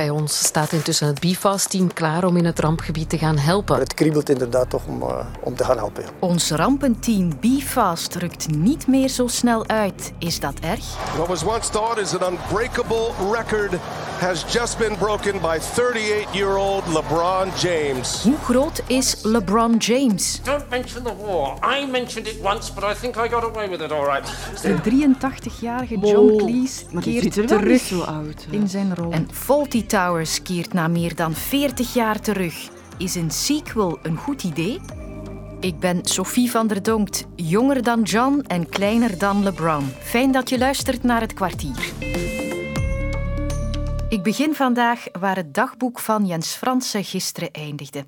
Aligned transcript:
bij 0.00 0.10
ons 0.10 0.38
staat 0.38 0.72
intussen 0.72 1.06
het 1.06 1.20
BFAST-team 1.20 1.92
klaar 1.92 2.24
om 2.24 2.36
in 2.36 2.44
het 2.44 2.58
rampgebied 2.58 3.08
te 3.08 3.18
gaan 3.18 3.38
helpen. 3.38 3.78
Het 3.78 3.94
kriebelt 3.94 4.28
inderdaad 4.28 4.70
toch 4.70 4.86
om, 4.86 5.02
uh, 5.02 5.26
om 5.40 5.56
te 5.56 5.64
gaan 5.64 5.76
helpen. 5.76 6.04
Ons 6.18 6.50
rampenteam 6.50 7.32
BFAST 7.40 8.14
rukt 8.14 8.48
niet 8.56 8.86
meer 8.86 9.08
zo 9.08 9.26
snel 9.26 9.66
uit. 9.66 10.12
Is 10.18 10.40
dat 10.40 10.54
erg? 10.60 11.14
What 11.16 11.26
was 11.26 11.44
once 11.44 11.70
thought 11.70 11.98
is 11.98 12.18
an 12.18 12.32
unbreakable 12.32 13.10
record 13.32 13.80
has 14.20 14.44
just 14.52 14.78
been 14.78 14.96
broken 14.98 15.40
by 15.40 15.58
38-year-old 15.58 16.84
LeBron 16.84 17.48
James. 17.60 18.22
Hoe 18.22 18.36
groot 18.36 18.82
is 18.86 19.16
LeBron 19.22 19.76
James? 19.76 20.40
Don't 20.44 20.68
mention 20.70 21.02
the 21.02 21.14
war. 21.14 21.58
I 21.78 21.86
mentioned 21.86 22.26
it 22.26 22.36
once, 22.42 22.74
but 22.74 22.84
I 22.84 22.94
think 22.94 23.16
I 23.16 23.28
got 23.28 23.44
away 23.44 23.68
with 23.68 23.80
it 23.80 23.92
all 23.92 24.04
right. 24.04 24.32
De 24.62 24.76
83-jarige 24.82 25.98
John 25.98 26.36
Cleese 26.36 26.84
keert 27.00 27.32
terug 27.32 27.80
zo 27.80 28.00
oud, 28.00 28.46
in 28.50 28.68
zijn 28.68 28.94
rol. 28.94 29.12
En 29.12 29.28
Faulty 29.32 29.86
Towers 29.86 30.42
keert 30.42 30.72
na 30.72 30.88
meer 30.88 31.14
dan 31.14 31.34
40 31.34 31.94
jaar 31.94 32.20
terug. 32.20 32.54
Is 32.98 33.14
een 33.14 33.30
sequel 33.30 33.98
een 34.02 34.16
goed 34.16 34.42
idee? 34.42 34.80
Ik 35.60 35.78
ben 35.78 35.98
Sophie 36.02 36.50
van 36.50 36.66
der 36.66 36.82
Donkt, 36.82 37.26
jonger 37.34 37.82
dan 37.82 38.02
John 38.02 38.44
en 38.46 38.68
kleiner 38.68 39.18
dan 39.18 39.42
LeBron. 39.42 39.92
Fijn 39.98 40.32
dat 40.32 40.48
je 40.48 40.58
luistert 40.58 41.02
naar 41.02 41.20
het 41.20 41.34
kwartier. 41.34 41.92
Ik 44.10 44.22
begin 44.22 44.54
vandaag 44.54 45.04
waar 45.20 45.36
het 45.36 45.54
dagboek 45.54 45.98
van 45.98 46.26
Jens 46.26 46.54
Fransen 46.54 47.04
gisteren 47.04 47.50
eindigde. 47.50 48.04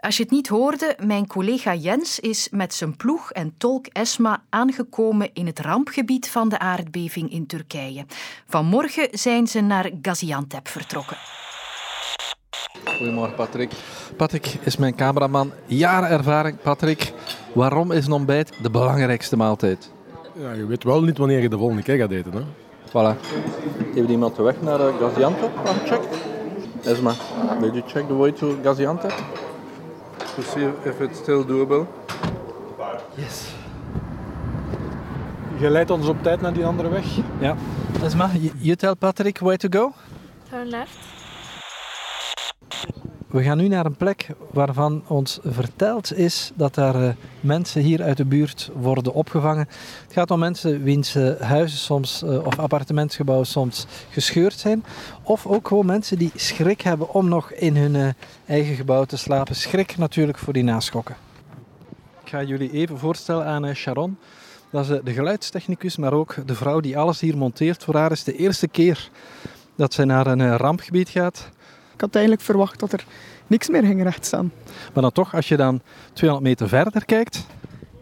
Als 0.00 0.16
je 0.16 0.22
het 0.22 0.32
niet 0.32 0.48
hoorde, 0.48 0.96
mijn 1.04 1.26
collega 1.26 1.74
Jens 1.74 2.20
is 2.20 2.48
met 2.50 2.74
zijn 2.74 2.96
ploeg 2.96 3.30
en 3.30 3.54
tolk 3.58 3.86
Esma 3.86 4.42
aangekomen 4.48 5.30
in 5.32 5.46
het 5.46 5.58
rampgebied 5.58 6.28
van 6.28 6.48
de 6.48 6.58
aardbeving 6.58 7.32
in 7.32 7.46
Turkije. 7.46 8.06
Vanmorgen 8.46 9.08
zijn 9.10 9.46
ze 9.46 9.60
naar 9.60 9.90
Gaziantep 10.02 10.68
vertrokken. 10.68 11.16
Goedemorgen 12.96 13.34
Patrick. 13.34 13.72
Patrick 14.16 14.46
is 14.46 14.76
mijn 14.76 14.94
cameraman. 14.94 15.52
Jaren 15.66 16.10
ervaring. 16.10 16.60
Patrick, 16.62 17.12
waarom 17.54 17.90
is 17.90 18.06
een 18.06 18.12
ontbijt 18.12 18.52
de 18.62 18.70
belangrijkste 18.70 19.36
maaltijd? 19.36 19.92
Ja, 20.34 20.52
je 20.52 20.66
weet 20.66 20.84
wel 20.84 21.02
niet 21.02 21.18
wanneer 21.18 21.40
je 21.40 21.48
de 21.48 21.58
volgende 21.58 21.82
keer 21.82 21.96
gaat 21.96 22.10
eten. 22.10 22.32
Hè? 22.32 22.42
Voilà. 22.92 23.16
Heeft 23.94 24.08
iemand 24.08 24.36
de 24.36 24.42
weg 24.42 24.60
naar 24.60 24.80
uh, 24.80 24.86
Gaziantep 25.00 25.50
gecheckt? 25.64 26.16
Esma, 26.84 27.12
did 27.60 27.74
you 27.74 27.82
check 27.86 28.06
the 28.06 28.16
way 28.16 28.32
to 28.32 28.56
Gaziantep? 28.62 29.12
To 30.34 30.42
see 30.42 30.68
if 30.84 31.00
it's 31.00 31.18
still 31.18 31.46
doable? 31.46 31.86
Yes. 33.14 33.54
Je 35.58 35.70
leidt 35.70 35.90
ons 35.90 36.06
op 36.06 36.22
tijd 36.22 36.40
naar 36.40 36.52
die 36.52 36.66
andere 36.66 36.88
weg. 36.88 37.04
Ja. 37.38 37.56
Esma, 38.04 38.30
you 38.58 38.76
tell 38.76 38.94
Patrick 38.94 39.38
where 39.38 39.56
to 39.56 39.68
go? 39.80 39.92
Turn 40.50 40.68
left. 40.68 41.21
We 43.32 43.42
gaan 43.42 43.58
nu 43.58 43.68
naar 43.68 43.86
een 43.86 43.96
plek 43.96 44.28
waarvan 44.50 45.02
ons 45.06 45.38
verteld 45.44 46.14
is 46.16 46.52
dat 46.54 46.74
daar 46.74 47.02
uh, 47.02 47.08
mensen 47.40 47.82
hier 47.82 48.02
uit 48.02 48.16
de 48.16 48.24
buurt 48.24 48.70
worden 48.74 49.12
opgevangen. 49.12 49.68
Het 50.02 50.12
gaat 50.12 50.30
om 50.30 50.38
mensen 50.38 50.82
wiens 50.82 51.16
uh, 51.16 51.40
huizen 51.40 51.78
soms 51.78 52.22
uh, 52.22 52.46
of 52.46 52.58
appartementsgebouwen 52.58 53.46
soms 53.46 53.86
gescheurd 54.10 54.52
zijn. 54.58 54.84
Of 55.22 55.46
ook 55.46 55.68
gewoon 55.68 55.86
mensen 55.86 56.18
die 56.18 56.30
schrik 56.34 56.80
hebben 56.80 57.14
om 57.14 57.28
nog 57.28 57.52
in 57.52 57.76
hun 57.76 58.14
eigen 58.46 58.74
gebouw 58.74 59.04
te 59.04 59.16
slapen. 59.16 59.54
Schrik 59.54 59.96
natuurlijk 59.96 60.38
voor 60.38 60.52
die 60.52 60.64
naschokken. 60.64 61.16
Ik 62.24 62.28
ga 62.28 62.42
jullie 62.42 62.72
even 62.72 62.98
voorstellen 62.98 63.46
aan 63.46 63.74
Sharon. 63.74 64.18
Dat 64.70 64.90
is 64.90 65.00
de 65.04 65.12
geluidstechnicus, 65.12 65.96
maar 65.96 66.12
ook 66.12 66.36
de 66.46 66.54
vrouw 66.54 66.80
die 66.80 66.98
alles 66.98 67.20
hier 67.20 67.36
monteert. 67.36 67.84
Voor 67.84 67.96
haar 67.96 68.12
is 68.12 68.24
de 68.24 68.36
eerste 68.36 68.68
keer 68.68 69.10
dat 69.76 69.94
zij 69.94 70.04
naar 70.04 70.26
een 70.26 70.56
rampgebied 70.56 71.08
gaat. 71.08 71.50
Ik 72.02 72.08
had 72.08 72.16
eigenlijk 72.16 72.46
verwacht 72.46 72.80
dat 72.80 72.92
er 72.92 73.04
niks 73.46 73.68
meer 73.68 73.82
ging 73.82 74.02
rechtstaan. 74.02 74.52
Maar 74.92 75.02
dan 75.02 75.12
toch, 75.12 75.34
als 75.34 75.48
je 75.48 75.56
dan 75.56 75.80
200 76.12 76.48
meter 76.48 76.68
verder 76.68 77.04
kijkt... 77.04 77.46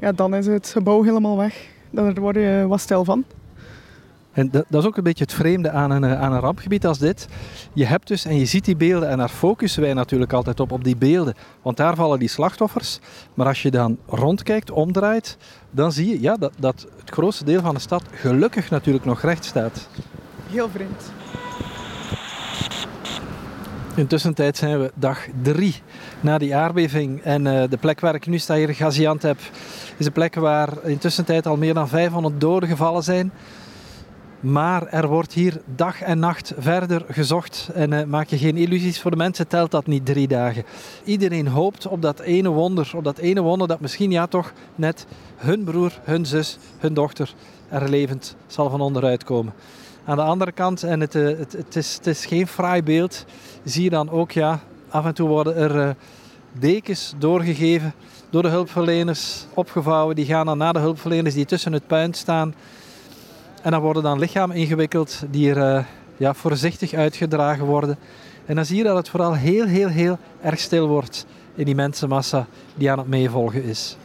Ja, 0.00 0.12
dan 0.12 0.34
is 0.34 0.46
het 0.46 0.68
gebouw 0.68 1.02
helemaal 1.02 1.36
weg. 1.36 1.68
Daar 1.90 2.14
word 2.14 2.36
je 2.36 2.64
wat 2.68 2.80
stil 2.80 3.04
van. 3.04 3.24
En 4.32 4.50
dat, 4.50 4.64
dat, 4.68 4.82
is 4.82 4.88
ook 4.88 4.96
een 4.96 5.02
beetje 5.02 5.24
het 5.24 5.32
vreemde 5.32 5.70
aan 5.70 5.90
een, 5.90 6.04
aan 6.04 6.32
een 6.32 6.40
rampgebied 6.40 6.86
als 6.86 6.98
dit. 6.98 7.28
Je 7.72 7.84
hebt 7.84 8.08
dus, 8.08 8.24
en 8.24 8.36
je 8.36 8.44
ziet 8.44 8.64
die 8.64 8.76
beelden, 8.76 9.08
en 9.08 9.18
daar 9.18 9.28
focussen 9.28 9.82
wij 9.82 9.94
natuurlijk 9.94 10.32
altijd 10.32 10.60
op, 10.60 10.72
op 10.72 10.84
die 10.84 10.96
beelden. 10.96 11.34
Want 11.62 11.76
daar 11.76 11.96
vallen 11.96 12.18
die 12.18 12.28
slachtoffers. 12.28 12.98
Maar 13.34 13.46
als 13.46 13.62
je 13.62 13.70
dan 13.70 13.98
rondkijkt, 14.06 14.70
omdraait, 14.70 15.36
dan 15.70 15.92
zie 15.92 16.08
je 16.08 16.20
ja, 16.20 16.36
dat, 16.36 16.52
dat 16.58 16.86
het 17.00 17.10
grootste 17.10 17.44
deel 17.44 17.60
van 17.60 17.74
de 17.74 17.80
stad 17.80 18.02
gelukkig 18.10 18.70
natuurlijk 18.70 19.04
nog 19.04 19.22
recht 19.22 19.44
staat. 19.44 19.88
Heel 20.50 20.68
vreemd. 20.68 21.19
Intussen 23.94 24.34
zijn 24.52 24.80
we 24.80 24.92
dag 24.94 25.26
drie 25.42 25.74
na 26.20 26.38
die 26.38 26.56
aardbeving. 26.56 27.22
En 27.22 27.46
uh, 27.46 27.62
de 27.70 27.76
plek 27.76 28.00
waar 28.00 28.14
ik 28.14 28.26
nu 28.26 28.38
sta, 28.38 28.54
hier 28.54 28.74
Gaziantep, 28.74 29.38
is 29.96 30.06
een 30.06 30.12
plek 30.12 30.34
waar 30.34 30.68
intussen 30.84 31.42
al 31.42 31.56
meer 31.56 31.74
dan 31.74 31.88
500 31.88 32.40
doden 32.40 32.68
gevallen 32.68 33.02
zijn. 33.02 33.32
Maar 34.40 34.86
er 34.86 35.08
wordt 35.08 35.32
hier 35.32 35.60
dag 35.74 36.02
en 36.02 36.18
nacht 36.18 36.52
verder 36.58 37.04
gezocht. 37.08 37.70
En 37.74 37.92
uh, 37.92 38.04
maak 38.04 38.28
je 38.28 38.38
geen 38.38 38.56
illusies, 38.56 39.00
voor 39.00 39.10
de 39.10 39.16
mensen 39.16 39.48
telt 39.48 39.70
dat 39.70 39.86
niet 39.86 40.06
drie 40.06 40.28
dagen. 40.28 40.64
Iedereen 41.04 41.48
hoopt 41.48 41.86
op 41.86 42.02
dat 42.02 42.20
ene 42.20 42.48
wonder, 42.48 42.90
op 42.94 43.04
dat 43.04 43.18
ene 43.18 43.40
wonder 43.40 43.68
dat 43.68 43.80
misschien 43.80 44.10
ja 44.10 44.26
toch 44.26 44.52
net 44.74 45.06
hun 45.36 45.64
broer, 45.64 45.92
hun 46.02 46.26
zus, 46.26 46.58
hun 46.78 46.94
dochter 46.94 47.34
er 47.68 47.88
levend 47.88 48.36
zal 48.46 48.70
van 48.70 48.80
onderuit 48.80 49.24
komen. 49.24 49.52
Aan 50.10 50.16
de 50.16 50.22
andere 50.22 50.52
kant, 50.52 50.82
en 50.82 51.00
het, 51.00 51.12
het, 51.12 51.52
het, 51.52 51.76
is, 51.76 51.94
het 51.94 52.06
is 52.06 52.26
geen 52.26 52.46
fraai 52.46 52.82
beeld, 52.82 53.24
zie 53.64 53.82
je 53.82 53.90
dan 53.90 54.10
ook, 54.10 54.32
ja, 54.32 54.60
af 54.88 55.04
en 55.04 55.14
toe 55.14 55.28
worden 55.28 55.56
er 55.56 55.76
uh, 55.76 55.90
dekens 56.52 57.14
doorgegeven 57.18 57.92
door 58.30 58.42
de 58.42 58.48
hulpverleners, 58.48 59.46
opgevouwen. 59.54 60.16
Die 60.16 60.24
gaan 60.24 60.46
dan 60.46 60.58
naar 60.58 60.72
de 60.72 60.78
hulpverleners 60.78 61.34
die 61.34 61.44
tussen 61.44 61.72
het 61.72 61.86
puin 61.86 62.14
staan. 62.14 62.54
En 63.62 63.70
dan 63.70 63.80
worden 63.80 64.02
dan 64.02 64.18
lichamen 64.18 64.56
ingewikkeld 64.56 65.22
die 65.30 65.54
er 65.54 65.76
uh, 65.76 65.84
ja, 66.16 66.34
voorzichtig 66.34 66.92
uitgedragen 66.92 67.64
worden. 67.64 67.98
En 68.46 68.54
dan 68.54 68.64
zie 68.64 68.76
je 68.76 68.84
dat 68.84 68.96
het 68.96 69.08
vooral 69.08 69.34
heel, 69.34 69.66
heel, 69.66 69.88
heel 69.88 70.18
erg 70.42 70.58
stil 70.58 70.88
wordt 70.88 71.26
in 71.54 71.64
die 71.64 71.74
mensenmassa 71.74 72.46
die 72.74 72.90
aan 72.90 72.98
het 72.98 73.08
meevolgen 73.08 73.62
is. 73.62 73.96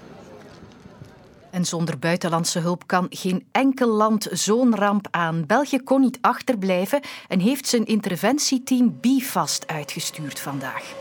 En 1.56 1.66
zonder 1.66 2.00
buitenlandse 2.00 2.60
hulp 2.60 2.88
kan 2.88 3.08
geen 3.10 3.48
enkel 3.52 3.88
land 3.88 4.28
zo'n 4.32 4.76
ramp 4.76 5.08
aan. 5.12 5.46
België 5.46 5.80
kon 5.80 6.02
niet 6.02 6.18
achterblijven 6.22 7.02
en 7.28 7.40
heeft 7.40 7.68
zijn 7.68 7.86
interventieteam 7.86 8.98
BFAST 9.02 9.68
uitgestuurd 9.68 10.40
vandaag. 10.40 10.94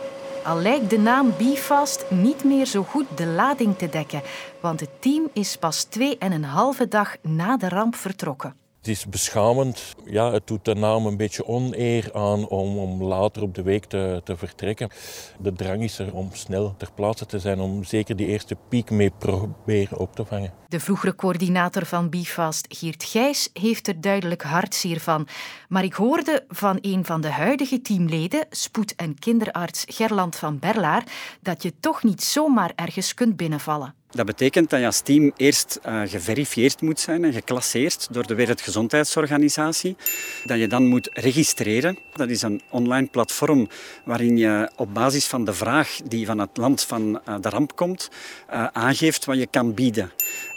Al 0.44 0.58
lijkt 0.58 0.90
de 0.90 0.98
naam 0.98 1.32
BFAST 1.38 2.10
niet 2.10 2.44
meer 2.44 2.66
zo 2.66 2.82
goed 2.82 3.06
de 3.16 3.26
lading 3.26 3.78
te 3.78 3.88
dekken, 3.88 4.22
want 4.60 4.80
het 4.80 4.90
team 4.98 5.28
is 5.32 5.56
pas 5.56 5.84
twee 5.84 6.18
en 6.18 6.32
een 6.32 6.44
halve 6.44 6.88
dag 6.88 7.16
na 7.22 7.56
de 7.56 7.68
ramp 7.68 7.96
vertrokken. 7.96 8.63
Het 8.84 8.92
is 8.92 9.06
beschamend. 9.06 9.94
Ja, 10.04 10.32
het 10.32 10.46
doet 10.46 10.64
de 10.64 10.74
naam 10.74 11.06
een 11.06 11.16
beetje 11.16 11.46
oneer 11.46 12.10
aan 12.12 12.48
om, 12.48 12.78
om 12.78 13.02
later 13.02 13.42
op 13.42 13.54
de 13.54 13.62
week 13.62 13.84
te, 13.84 14.20
te 14.24 14.36
vertrekken. 14.36 14.90
De 15.38 15.52
drang 15.52 15.82
is 15.82 15.98
er 15.98 16.14
om 16.14 16.28
snel 16.32 16.74
ter 16.76 16.92
plaatse 16.94 17.26
te 17.26 17.38
zijn, 17.38 17.60
om 17.60 17.84
zeker 17.84 18.16
die 18.16 18.26
eerste 18.26 18.56
piek 18.68 18.90
mee 18.90 19.10
proberen 19.10 19.98
op 19.98 20.14
te 20.14 20.24
vangen. 20.24 20.52
De 20.68 20.80
vroegere 20.80 21.14
coördinator 21.14 21.86
van 21.86 22.08
BIFAST, 22.08 22.66
Geert 22.68 23.04
Gijs, 23.04 23.50
heeft 23.52 23.88
er 23.88 24.00
duidelijk 24.00 24.42
hartzeer 24.42 25.00
van. 25.00 25.28
Maar 25.68 25.84
ik 25.84 25.94
hoorde 25.94 26.44
van 26.48 26.78
een 26.80 27.04
van 27.04 27.20
de 27.20 27.30
huidige 27.30 27.82
teamleden, 27.82 28.46
spoed- 28.50 28.94
en 28.94 29.18
kinderarts 29.18 29.84
Gerland 29.86 30.36
van 30.36 30.58
Berlaar, 30.58 31.06
dat 31.40 31.62
je 31.62 31.72
toch 31.80 32.02
niet 32.02 32.22
zomaar 32.22 32.72
ergens 32.74 33.14
kunt 33.14 33.36
binnenvallen. 33.36 33.94
Dat 34.14 34.26
betekent 34.26 34.70
dat 34.70 34.80
je 34.80 34.86
als 34.86 35.00
team 35.00 35.32
eerst 35.36 35.80
uh, 35.86 36.00
geverifieerd 36.06 36.80
moet 36.80 37.00
zijn 37.00 37.24
en 37.24 37.32
geclasseerd 37.32 38.08
door 38.10 38.26
de 38.26 38.34
Wereldgezondheidsorganisatie. 38.34 39.96
Dat 40.44 40.58
je 40.58 40.66
dan 40.66 40.86
moet 40.86 41.08
registreren. 41.12 41.98
Dat 42.12 42.28
is 42.28 42.42
een 42.42 42.62
online 42.70 43.06
platform 43.06 43.68
waarin 44.04 44.36
je 44.36 44.70
op 44.76 44.94
basis 44.94 45.26
van 45.26 45.44
de 45.44 45.52
vraag 45.52 45.96
die 46.04 46.26
van 46.26 46.38
het 46.38 46.56
land 46.56 46.82
van 46.82 47.20
uh, 47.28 47.34
de 47.40 47.48
ramp 47.48 47.76
komt, 47.76 48.10
uh, 48.50 48.66
aangeeft 48.72 49.24
wat 49.24 49.38
je 49.38 49.46
kan 49.46 49.74
bieden. 49.74 50.12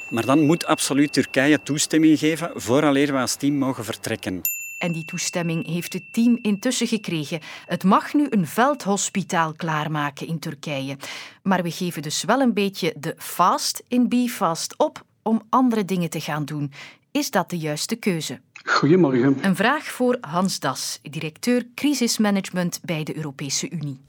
Maar 0.10 0.26
dan 0.26 0.40
moet 0.46 0.66
absoluut 0.66 1.14
Turkije 1.14 1.64
toestemming 1.64 2.20
geven 2.20 2.52
vooraleer 2.56 3.12
we 3.12 3.20
als 3.20 3.36
team 3.36 3.54
mogen 3.54 3.86
vertrekken. 3.86 4.57
En 4.78 4.92
die 4.92 5.06
toestemming 5.06 5.68
heeft 5.68 5.94
het 5.94 6.04
team 6.12 6.40
intussen 6.42 6.88
gekregen. 6.88 7.40
Het 7.66 7.84
mag 7.84 8.14
nu 8.14 8.28
een 8.30 8.48
veldhospitaal 8.48 9.54
klaarmaken 9.54 10.28
in 10.28 10.40
Turkije. 10.40 10.98
Maar 11.44 11.64
we 11.64 11.72
geven 11.72 12.02
dus 12.02 12.24
wel 12.24 12.42
een 12.42 12.54
beetje 12.54 12.94
de 12.98 13.16
fast 13.18 13.84
in 13.88 14.10
BFast 14.10 14.78
op 14.78 15.06
om 15.22 15.42
andere 15.50 15.86
dingen 15.86 16.10
te 16.10 16.20
gaan 16.20 16.46
doen. 16.46 16.72
Is 17.12 17.32
dat 17.32 17.50
de 17.50 17.58
juiste 17.58 17.96
keuze? 17.96 18.42
Goedemorgen. 18.64 19.38
Een 19.42 19.56
vraag 19.56 19.84
voor 19.84 20.18
Hans 20.22 20.60
Das, 20.60 21.00
directeur 21.02 21.68
crisismanagement 21.76 22.80
bij 22.84 23.04
de 23.04 23.16
Europese 23.16 23.70
Unie. 23.70 24.00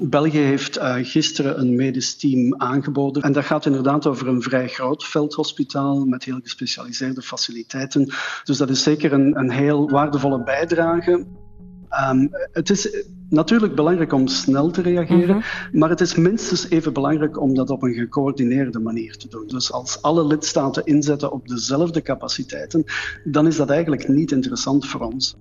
België 0.00 0.38
heeft 0.38 0.78
uh, 0.78 0.94
gisteren 1.00 1.60
een 1.60 1.74
medisch 1.74 2.16
team 2.16 2.54
aangeboden. 2.56 3.22
En 3.22 3.32
dat 3.32 3.44
gaat 3.44 3.66
inderdaad 3.66 4.06
over 4.06 4.28
een 4.28 4.42
vrij 4.42 4.68
groot 4.68 5.04
veldhospitaal 5.04 6.04
met 6.04 6.24
heel 6.24 6.40
gespecialiseerde 6.42 7.22
faciliteiten. 7.22 8.12
Dus 8.44 8.56
dat 8.56 8.70
is 8.70 8.82
zeker 8.82 9.12
een, 9.12 9.38
een 9.38 9.50
heel 9.50 9.90
waardevolle 9.90 10.42
bijdrage. 10.42 11.26
Ehm, 11.88 12.26
het 12.52 12.70
is 12.70 13.04
natuurlijk 13.28 13.74
belangrijk 13.74 14.12
om 14.12 14.26
snel 14.26 14.70
te 14.70 14.82
reageren, 14.82 15.36
mhm. 15.36 15.78
maar 15.78 15.88
het 15.88 16.00
is 16.00 16.14
minstens 16.14 16.70
even 16.70 16.92
belangrijk 16.92 17.40
om 17.40 17.54
dat 17.54 17.70
op 17.70 17.82
een 17.82 17.94
gecoördineerde 17.94 18.78
manier 18.78 19.16
te 19.16 19.28
doen. 19.28 19.46
Dus 19.46 19.72
als 19.72 20.02
alle 20.02 20.26
lidstaten 20.26 20.84
inzetten 20.84 21.32
op 21.32 21.48
dezelfde 21.48 22.02
capaciteiten, 22.02 22.84
dan 23.24 23.46
is 23.46 23.56
dat 23.56 23.70
eigenlijk 23.70 24.08
niet 24.08 24.32
interessant 24.32 24.86
voor 24.86 25.00
ons. 25.00 25.36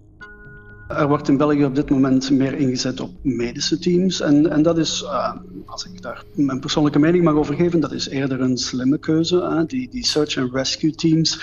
Er 0.88 1.08
wordt 1.08 1.28
in 1.28 1.38
België 1.38 1.66
op 1.66 1.76
dit 1.76 1.90
moment 1.90 2.30
meer 2.32 2.54
ingezet 2.54 3.00
op 3.00 3.12
medische 3.22 3.80
teams. 3.80 4.22
En, 4.22 4.52
en 4.52 4.62
dat 4.62 4.78
is, 4.78 5.02
uh, 5.02 5.34
als 5.66 5.86
ik 5.86 6.02
daar 6.02 6.24
mijn 6.34 6.60
persoonlijke 6.60 7.00
mening 7.00 7.24
mag 7.24 7.34
over 7.34 7.56
geven, 7.56 7.80
dat 7.80 7.92
is 7.92 8.08
eerder 8.08 8.42
een 8.42 8.58
slimme 8.58 8.98
keuze. 8.98 9.64
Die, 9.68 9.90
die 9.90 10.06
search 10.06 10.38
and 10.38 10.54
rescue 10.54 10.92
teams, 10.92 11.42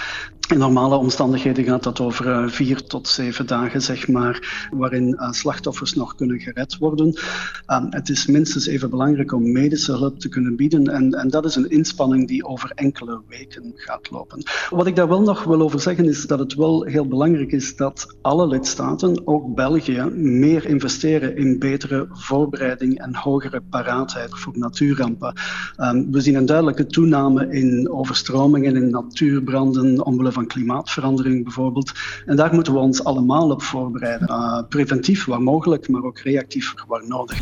in 0.50 0.58
normale 0.58 0.96
omstandigheden 0.96 1.64
gaat 1.64 1.82
dat 1.82 2.00
over 2.00 2.26
uh, 2.26 2.48
vier 2.48 2.86
tot 2.86 3.08
zeven 3.08 3.46
dagen, 3.46 3.82
zeg 3.82 4.08
maar, 4.08 4.68
waarin 4.70 5.08
uh, 5.08 5.32
slachtoffers 5.32 5.94
nog 5.94 6.14
kunnen 6.14 6.40
gered 6.40 6.78
worden. 6.78 7.06
Um, 7.06 7.86
het 7.90 8.08
is 8.08 8.26
minstens 8.26 8.66
even 8.66 8.90
belangrijk 8.90 9.32
om 9.32 9.52
medische 9.52 9.92
hulp 9.92 10.20
te 10.20 10.28
kunnen 10.28 10.56
bieden. 10.56 10.88
En, 10.88 11.12
en 11.12 11.28
dat 11.28 11.44
is 11.44 11.54
een 11.56 11.70
inspanning 11.70 12.28
die 12.28 12.44
over 12.44 12.70
enkele 12.74 13.20
weken 13.28 13.72
gaat 13.74 14.10
lopen. 14.10 14.42
Wat 14.70 14.86
ik 14.86 14.96
daar 14.96 15.08
wel 15.08 15.22
nog 15.22 15.44
wil 15.44 15.60
over 15.60 15.80
zeggen, 15.80 16.08
is 16.08 16.26
dat 16.26 16.38
het 16.38 16.54
wel 16.54 16.82
heel 16.82 17.06
belangrijk 17.06 17.52
is 17.52 17.76
dat 17.76 18.16
alle 18.22 18.46
lidstaten 18.46 19.26
ook 19.26 19.54
België 19.54 20.02
meer 20.14 20.66
investeren 20.66 21.36
in 21.36 21.58
betere 21.58 22.06
voorbereiding 22.10 22.98
en 23.00 23.14
hogere 23.14 23.62
paraatheid 23.70 24.38
voor 24.38 24.58
natuurrampen. 24.58 25.34
Um, 25.80 26.12
we 26.12 26.20
zien 26.20 26.34
een 26.34 26.46
duidelijke 26.46 26.86
toename 26.86 27.48
in 27.50 27.90
overstromingen, 27.90 28.76
in 28.76 28.90
natuurbranden, 28.90 30.04
omwille 30.04 30.32
van 30.34 30.46
klimaatverandering 30.46 31.44
bijvoorbeeld. 31.44 31.92
En 32.26 32.36
daar 32.36 32.54
moeten 32.54 32.72
we 32.72 32.78
ons 32.78 33.04
allemaal 33.04 33.50
op 33.50 33.62
voorbereiden. 33.62 34.30
Uh, 34.30 34.62
preventief 34.68 35.24
waar 35.24 35.42
mogelijk, 35.42 35.88
maar 35.88 36.02
ook 36.02 36.18
reactief 36.18 36.74
waar 36.86 37.06
nodig. 37.06 37.40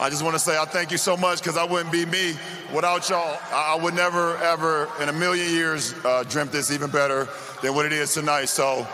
I 0.00 0.08
just 0.08 0.22
want 0.22 0.34
to 0.34 0.40
say 0.40 0.56
I 0.62 0.64
thank 0.64 0.88
you 0.90 0.98
so 0.98 1.16
much 1.16 1.38
because 1.42 1.56
I 1.56 1.70
wouldn't 1.70 1.90
be 1.90 2.06
me 2.06 2.34
without 2.74 3.08
y'all. 3.08 3.38
I 3.52 3.78
would 3.82 3.94
never, 3.94 4.36
ever 4.36 4.88
in 5.00 5.08
a 5.08 5.12
million 5.12 5.48
years 5.50 5.94
uh, 6.04 6.24
dreamt 6.28 6.50
this 6.50 6.70
even 6.70 6.90
better 6.90 7.28
than 7.60 7.74
what 7.74 7.86
it 7.86 7.92
is 7.92 8.12
tonight. 8.14 8.48
So, 8.48 8.86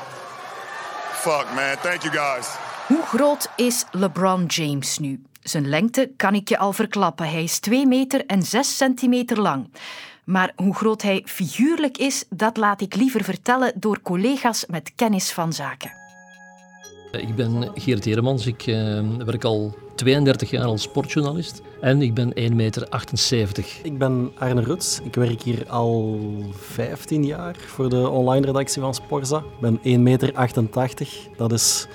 fuck 1.22 1.46
man, 1.54 1.76
thank 1.76 2.02
you 2.04 2.10
guys. 2.10 2.56
Hoe 2.88 3.04
groot 3.10 3.46
is 3.56 3.84
LeBron 3.92 4.46
James 4.46 4.98
nu? 4.98 5.27
Zijn 5.48 5.68
lengte 5.68 6.10
kan 6.16 6.34
ik 6.34 6.48
je 6.48 6.58
al 6.58 6.72
verklappen. 6.72 7.28
Hij 7.30 7.42
is 7.42 7.58
2 7.58 7.86
meter 7.86 8.26
en 8.26 8.42
6 8.42 8.76
centimeter 8.76 9.40
lang. 9.40 9.70
Maar 10.24 10.52
hoe 10.56 10.74
groot 10.74 11.02
hij 11.02 11.22
figuurlijk 11.24 11.98
is, 11.98 12.24
dat 12.30 12.56
laat 12.56 12.80
ik 12.80 12.94
liever 12.94 13.24
vertellen 13.24 13.72
door 13.76 14.00
collega's 14.02 14.64
met 14.66 14.92
kennis 14.94 15.32
van 15.32 15.52
zaken. 15.52 15.92
Ik 17.12 17.34
ben 17.34 17.70
Geert 17.74 18.04
Heremans. 18.04 18.46
Ik 18.46 18.66
uh, 18.66 19.00
werk 19.24 19.44
al 19.44 19.74
32 19.94 20.50
jaar 20.50 20.64
als 20.64 20.82
sportjournalist 20.82 21.62
en 21.80 22.02
ik 22.02 22.14
ben 22.14 22.32
1,78 22.36 22.54
meter. 22.54 22.88
Ik 23.82 23.98
ben 23.98 24.32
Arne 24.38 24.62
Ruts. 24.62 25.00
Ik 25.00 25.14
werk 25.14 25.42
hier 25.42 25.70
al 25.70 26.18
15 26.52 27.24
jaar 27.24 27.56
voor 27.56 27.88
de 27.88 28.08
online 28.08 28.46
redactie 28.46 28.82
van 28.82 28.94
Sporza. 28.94 29.38
Ik 29.38 29.60
ben 29.60 29.78
1,88 29.78 29.84
meter. 30.02 31.08
Dat 31.36 31.52
is 31.52 31.86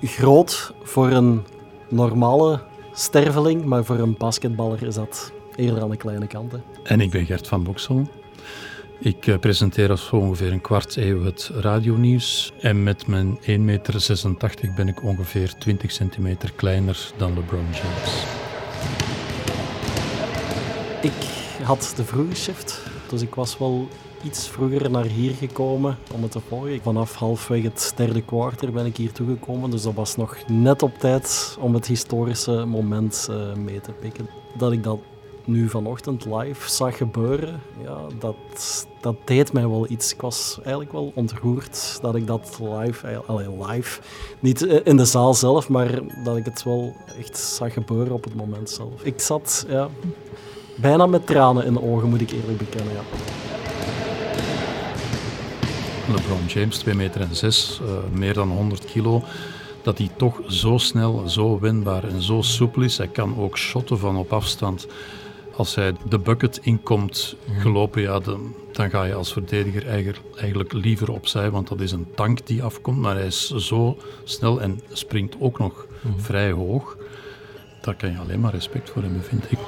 groot 0.00 0.72
voor 0.82 1.10
een 1.10 1.44
normale 1.88 2.60
sterveling, 2.98 3.64
maar 3.64 3.84
voor 3.84 3.98
een 3.98 4.16
basketballer 4.16 4.82
is 4.82 4.94
dat 4.94 5.32
eerder 5.56 5.82
aan 5.82 5.90
de 5.90 5.96
kleine 5.96 6.26
kant. 6.26 6.54
En 6.82 7.00
ik 7.00 7.10
ben 7.10 7.26
Gert 7.26 7.48
van 7.48 7.62
Boksel. 7.62 8.08
Ik 9.00 9.26
uh, 9.26 9.38
presenteer 9.38 9.90
al 9.90 9.96
zo 9.96 10.16
ongeveer 10.16 10.52
een 10.52 10.60
kwart 10.60 10.96
eeuw 10.96 11.24
het 11.24 11.50
radionieuws. 11.54 12.52
En 12.60 12.82
met 12.82 13.06
mijn 13.06 13.38
1,86 13.38 13.42
meter 13.58 14.72
ben 14.76 14.88
ik 14.88 15.02
ongeveer 15.02 15.54
20 15.58 15.92
centimeter 15.92 16.52
kleiner 16.52 17.12
dan 17.16 17.34
LeBron 17.34 17.66
James. 17.72 18.24
Ik 21.02 21.28
had 21.62 21.92
de 21.96 22.04
vroege 22.04 22.34
shift, 22.34 22.82
dus 23.08 23.22
ik 23.22 23.34
was 23.34 23.58
wel 23.58 23.88
iets 24.24 24.48
vroeger 24.48 24.90
naar 24.90 25.04
hier 25.04 25.34
gekomen 25.34 25.98
om 26.14 26.22
het 26.22 26.30
te 26.30 26.40
volgen. 26.48 26.80
Vanaf 26.82 27.14
halfweg 27.14 27.62
het 27.62 27.92
derde 27.96 28.22
kwartier 28.22 28.72
ben 28.72 28.86
ik 28.86 28.96
hier 28.96 29.12
toegekomen, 29.12 29.70
dus 29.70 29.82
dat 29.82 29.94
was 29.94 30.16
nog 30.16 30.36
net 30.46 30.82
op 30.82 30.98
tijd 30.98 31.56
om 31.60 31.74
het 31.74 31.86
historische 31.86 32.64
moment 32.64 33.28
uh, 33.30 33.54
mee 33.54 33.80
te 33.80 33.92
pikken. 33.92 34.28
Dat 34.56 34.72
ik 34.72 34.82
dat 34.82 34.98
nu 35.44 35.68
vanochtend 35.68 36.24
live 36.24 36.70
zag 36.70 36.96
gebeuren, 36.96 37.60
ja, 37.82 37.98
dat, 38.18 38.36
dat 39.00 39.16
deed 39.24 39.52
mij 39.52 39.68
wel 39.68 39.86
iets. 39.90 40.12
Ik 40.12 40.20
was 40.20 40.58
eigenlijk 40.60 40.92
wel 40.92 41.12
ontroerd 41.14 41.98
dat 42.02 42.14
ik 42.14 42.26
dat 42.26 42.58
live, 42.60 43.22
alleen 43.26 43.62
live, 43.66 44.00
niet 44.40 44.62
in 44.62 44.96
de 44.96 45.04
zaal 45.04 45.34
zelf, 45.34 45.68
maar 45.68 46.00
dat 46.24 46.36
ik 46.36 46.44
het 46.44 46.62
wel 46.62 46.96
echt 47.18 47.38
zag 47.38 47.72
gebeuren 47.72 48.12
op 48.12 48.24
het 48.24 48.34
moment 48.34 48.70
zelf. 48.70 49.02
Ik 49.02 49.20
zat 49.20 49.66
ja, 49.68 49.88
bijna 50.76 51.06
met 51.06 51.26
tranen 51.26 51.64
in 51.64 51.72
de 51.72 51.82
ogen, 51.82 52.08
moet 52.08 52.20
ik 52.20 52.30
eerlijk 52.30 52.58
bekennen. 52.58 52.92
Ja. 52.92 53.00
LeBron 56.08 56.46
James, 56.46 56.78
2 56.78 56.94
meter 56.94 57.20
en 57.20 57.36
6, 57.36 57.80
uh, 57.82 57.88
meer 58.18 58.34
dan 58.34 58.48
100 58.50 58.84
kilo, 58.84 59.22
dat 59.82 59.98
hij 59.98 60.10
toch 60.16 60.40
zo 60.46 60.78
snel, 60.78 61.28
zo 61.28 61.58
wendbaar 61.60 62.04
en 62.04 62.22
zo 62.22 62.42
soepel 62.42 62.82
is. 62.82 62.98
Hij 62.98 63.08
kan 63.08 63.38
ook 63.38 63.58
shotten 63.58 63.98
van 63.98 64.16
op 64.16 64.32
afstand. 64.32 64.86
Als 65.56 65.74
hij 65.74 65.92
de 66.08 66.18
bucket 66.18 66.58
inkomt 66.62 67.36
gelopen, 67.58 68.02
ja, 68.02 68.18
dan, 68.18 68.54
dan 68.72 68.90
ga 68.90 69.04
je 69.04 69.14
als 69.14 69.32
verdediger 69.32 69.86
eigenlijk 70.36 70.72
liever 70.72 71.12
opzij, 71.12 71.50
want 71.50 71.68
dat 71.68 71.80
is 71.80 71.92
een 71.92 72.06
tank 72.14 72.46
die 72.46 72.62
afkomt. 72.62 72.98
Maar 72.98 73.14
hij 73.14 73.26
is 73.26 73.50
zo 73.50 73.96
snel 74.24 74.60
en 74.60 74.80
springt 74.92 75.36
ook 75.38 75.58
nog 75.58 75.86
mhm. 76.00 76.18
vrij 76.18 76.50
hoog. 76.50 76.96
Daar 77.80 77.94
kan 77.94 78.10
je 78.10 78.18
alleen 78.18 78.40
maar 78.40 78.52
respect 78.52 78.90
voor 78.90 79.02
hebben, 79.02 79.22
vind 79.22 79.52
ik. 79.52 79.58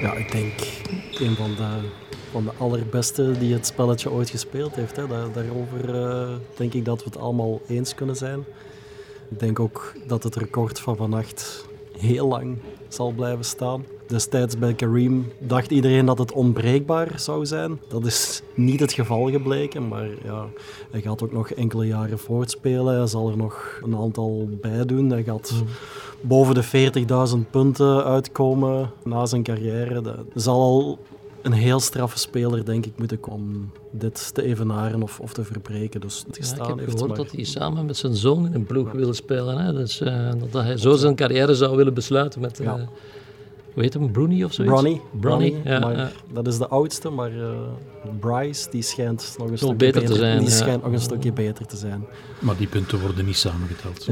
Ja, 0.00 0.12
ik 0.12 0.32
denk 0.32 0.52
een 1.18 1.36
van 1.36 1.54
de 1.54 1.88
van 2.32 2.44
de 2.44 2.50
allerbeste 2.58 3.38
die 3.38 3.52
het 3.52 3.66
spelletje 3.66 4.10
ooit 4.10 4.30
gespeeld 4.30 4.74
heeft. 4.74 4.96
Hè. 4.96 5.06
Daar, 5.06 5.32
daarover 5.32 5.94
uh, 5.94 6.28
denk 6.56 6.74
ik 6.74 6.84
dat 6.84 6.98
we 6.98 7.04
het 7.04 7.18
allemaal 7.18 7.60
eens 7.68 7.94
kunnen 7.94 8.16
zijn. 8.16 8.44
Ik 9.30 9.40
denk 9.40 9.60
ook 9.60 9.94
dat 10.06 10.22
het 10.22 10.36
record 10.36 10.80
van 10.80 10.96
vannacht 10.96 11.66
heel 11.98 12.28
lang 12.28 12.58
zal 12.88 13.10
blijven 13.10 13.44
staan. 13.44 13.84
Destijds 14.06 14.58
bij 14.58 14.74
Kareem 14.74 15.32
dacht 15.38 15.70
iedereen 15.70 16.06
dat 16.06 16.18
het 16.18 16.32
onbreekbaar 16.32 17.12
zou 17.16 17.46
zijn. 17.46 17.80
Dat 17.88 18.06
is 18.06 18.42
niet 18.54 18.80
het 18.80 18.92
geval 18.92 19.30
gebleken, 19.30 19.88
maar 19.88 20.08
ja, 20.24 20.46
hij 20.90 21.00
gaat 21.00 21.22
ook 21.22 21.32
nog 21.32 21.50
enkele 21.50 21.86
jaren 21.86 22.18
voortspelen. 22.18 22.96
Hij 22.96 23.06
zal 23.06 23.30
er 23.30 23.36
nog 23.36 23.80
een 23.84 23.96
aantal 23.96 24.48
bij 24.60 24.84
doen. 24.84 25.10
Hij 25.10 25.22
gaat 25.22 25.52
mm. 25.54 25.66
boven 26.20 26.54
de 26.54 26.92
40.000 27.34 27.50
punten 27.50 28.04
uitkomen 28.04 28.90
na 29.04 29.26
zijn 29.26 29.42
carrière. 29.42 30.00
Dat 30.00 30.24
zal 30.34 30.60
al 30.60 30.98
een 31.42 31.52
heel 31.52 31.80
straffe 31.80 32.18
speler, 32.18 32.64
denk 32.64 32.86
ik, 32.86 32.92
moeten 32.98 33.18
om 33.28 33.72
dit 33.90 34.34
te 34.34 34.42
evenaren 34.42 35.02
of, 35.02 35.20
of 35.20 35.32
te 35.32 35.44
verbreken. 35.44 36.00
Dus 36.00 36.24
het 36.26 36.54
ja, 36.56 36.62
ik 36.62 36.80
heb 36.80 36.90
gehoord 36.90 37.16
dat 37.16 37.30
hij 37.30 37.44
samen 37.44 37.86
met 37.86 37.96
zijn 37.96 38.14
zoon 38.14 38.46
in 38.46 38.54
een 38.54 38.64
ploeg 38.64 38.92
wil 38.92 39.14
spelen. 39.14 39.58
Hè? 39.58 39.72
Dus, 39.72 40.00
uh, 40.00 40.30
dat 40.50 40.62
hij 40.62 40.76
zo 40.76 40.96
zijn 40.96 41.14
carrière 41.14 41.54
zou 41.54 41.76
willen 41.76 41.94
besluiten 41.94 42.40
met... 42.40 42.60
Uh, 42.60 42.74
hoe 43.74 43.82
heet 43.82 43.94
hem, 43.94 44.10
Bruni 44.10 44.44
of 44.44 44.52
zoiets? 44.52 44.74
Bronny. 44.74 45.00
Bronny, 45.20 45.60
ja, 45.64 45.78
maar 45.78 45.96
ja. 45.96 46.10
Dat 46.32 46.46
is 46.46 46.58
de 46.58 46.68
oudste, 46.68 47.10
maar 47.10 47.32
uh, 47.32 47.50
Bryce 48.20 48.70
die 48.70 48.82
schijnt 48.82 49.34
nog 49.38 49.50
een 49.50 49.56
stukje 49.56 49.76
beter 49.76 50.00
beter 50.00 50.14
te 50.14 50.20
zijn, 50.20 50.38
Die 50.38 50.48
ja. 50.48 50.54
schijnt 50.54 50.82
nog 50.82 50.92
een 50.92 51.00
stukje 51.00 51.32
beter 51.32 51.66
te 51.66 51.76
zijn. 51.76 52.04
Maar 52.38 52.56
die 52.56 52.66
punten 52.66 53.00
worden 53.00 53.24
niet 53.24 53.36
samengeteld. 53.36 54.08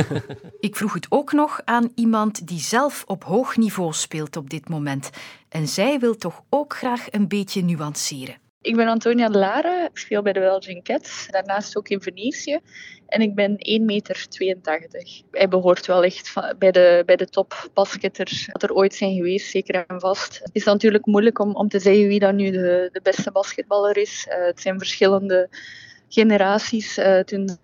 Ik 0.60 0.76
vroeg 0.76 0.94
het 0.94 1.06
ook 1.08 1.32
nog 1.32 1.60
aan 1.64 1.90
iemand 1.94 2.46
die 2.46 2.60
zelf 2.60 3.04
op 3.06 3.24
hoog 3.24 3.56
niveau 3.56 3.92
speelt 3.92 4.36
op 4.36 4.50
dit 4.50 4.68
moment. 4.68 5.10
En 5.48 5.68
zij 5.68 5.98
wil 5.98 6.16
toch 6.16 6.42
ook 6.48 6.76
graag 6.76 7.06
een 7.10 7.28
beetje 7.28 7.62
nuanceren. 7.62 8.36
Ik 8.66 8.76
ben 8.76 8.88
Antonia 8.88 9.28
de 9.28 9.38
Lara, 9.38 9.84
ik 9.88 9.98
speel 9.98 10.22
bij 10.22 10.32
de 10.32 10.40
Belgian 10.40 10.82
Cats, 10.82 11.26
daarnaast 11.30 11.76
ook 11.76 11.88
in 11.88 12.00
Venetië. 12.00 12.58
En 13.06 13.20
ik 13.20 13.34
ben 13.34 13.50
1,82 13.50 13.84
meter. 13.84 14.26
Hij 15.30 15.48
behoort 15.48 15.86
wel 15.86 16.04
echt 16.04 16.34
bij 16.58 16.70
de, 16.70 17.02
bij 17.06 17.16
de 17.16 17.28
top 17.28 17.68
basketters 17.74 18.48
dat 18.52 18.62
er 18.62 18.72
ooit 18.72 18.94
zijn 18.94 19.14
geweest, 19.14 19.50
zeker 19.50 19.84
en 19.86 20.00
vast. 20.00 20.38
Het 20.38 20.50
is 20.52 20.64
natuurlijk 20.64 21.06
moeilijk 21.06 21.38
om, 21.38 21.54
om 21.54 21.68
te 21.68 21.78
zeggen 21.78 22.08
wie 22.08 22.18
dan 22.18 22.36
nu 22.36 22.50
de, 22.50 22.88
de 22.92 23.00
beste 23.02 23.30
basketballer 23.32 23.96
is. 23.96 24.26
Eh, 24.28 24.46
het 24.46 24.60
zijn 24.60 24.78
verschillende 24.78 25.48
generaties. 26.08 26.96
Eh, 26.96 27.20
toen 27.20 27.58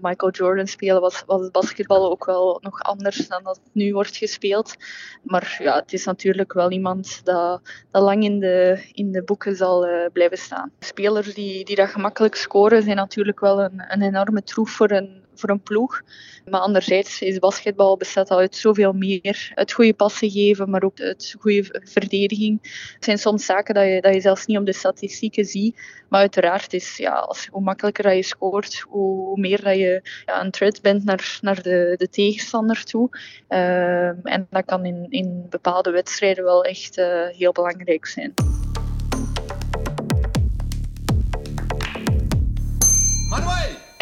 Michael 0.00 0.32
Jordan 0.32 0.66
speelde, 0.66 1.00
was, 1.00 1.22
was 1.26 1.40
het 1.40 1.52
basketbal 1.52 2.10
ook 2.10 2.24
wel 2.24 2.58
nog 2.62 2.82
anders 2.82 3.28
dan 3.28 3.42
dat 3.42 3.60
het 3.64 3.74
nu 3.74 3.92
wordt 3.92 4.16
gespeeld. 4.16 4.74
Maar 5.22 5.56
ja, 5.58 5.76
het 5.76 5.92
is 5.92 6.04
natuurlijk 6.04 6.52
wel 6.52 6.70
iemand 6.70 7.20
dat, 7.24 7.60
dat 7.90 8.02
lang 8.02 8.24
in 8.24 8.40
de, 8.40 8.88
in 8.92 9.12
de 9.12 9.22
boeken 9.22 9.56
zal 9.56 9.88
uh, 9.88 10.06
blijven 10.12 10.38
staan. 10.38 10.70
Spelers 10.78 11.34
die, 11.34 11.64
die 11.64 11.76
dat 11.76 11.88
gemakkelijk 11.88 12.34
scoren 12.34 12.82
zijn 12.82 12.96
natuurlijk 12.96 13.40
wel 13.40 13.62
een, 13.62 13.84
een 13.88 14.02
enorme 14.02 14.42
troef 14.42 14.70
voor 14.70 14.90
een, 14.90 15.23
voor 15.34 15.50
een 15.50 15.62
ploeg. 15.62 16.02
Maar 16.50 16.60
anderzijds 16.60 17.22
is 17.22 17.38
basketbal 17.38 17.96
bestaat 17.96 18.30
uit 18.30 18.56
zoveel 18.56 18.92
meer. 18.92 19.52
Het 19.54 19.72
goede 19.72 19.94
passen 19.94 20.30
geven, 20.30 20.70
maar 20.70 20.82
ook 20.82 20.98
het 20.98 21.34
goede 21.40 21.82
verdediging. 21.84 22.58
Het 22.94 23.04
zijn 23.04 23.18
soms 23.18 23.44
zaken 23.44 23.74
dat 23.74 23.84
je, 23.84 24.00
dat 24.00 24.14
je 24.14 24.20
zelfs 24.20 24.46
niet 24.46 24.58
op 24.58 24.66
de 24.66 24.72
statistieken 24.72 25.44
ziet. 25.44 25.80
Maar 26.08 26.20
uiteraard 26.20 26.72
is, 26.72 26.96
ja, 26.96 27.34
hoe 27.50 27.62
makkelijker 27.62 28.04
dat 28.04 28.14
je 28.14 28.22
scoort, 28.22 28.80
hoe, 28.88 29.40
meer 29.40 29.62
dat 29.62 29.76
je 29.76 30.02
ja, 30.24 30.44
een 30.44 30.50
threat 30.50 30.82
bent 30.82 31.04
naar, 31.04 31.38
naar 31.40 31.62
de, 31.62 31.94
de 31.96 32.08
tegenstander 32.08 32.84
toe. 32.84 33.08
Uh, 33.48 34.26
en 34.26 34.46
dat 34.50 34.64
kan 34.64 34.84
in, 34.84 35.06
in 35.08 35.46
bepaalde 35.50 35.90
wedstrijden 35.90 36.44
wel 36.44 36.64
echt 36.64 36.98
uh, 36.98 37.26
heel 37.26 37.52
belangrijk 37.52 38.06
zijn. 38.06 38.34